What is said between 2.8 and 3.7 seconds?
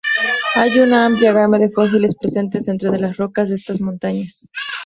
de las rocas de